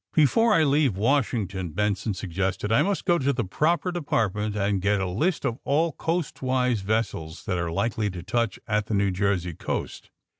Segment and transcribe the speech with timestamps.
[0.13, 4.55] '^^* Before I leave Washington,^' Benson sug* gested, ^^I must go to the proper department
[4.55, 8.95] and get a list of all coastwise vessels that are likely to touch at the
[8.95, 10.09] New Jersey coast.